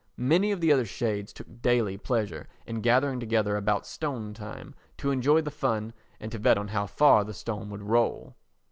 [0.17, 5.11] Many of the other shades took daily pleasure in gathering together about stone time to
[5.11, 8.35] enjoy the fun and to bet on how far the stone would roll.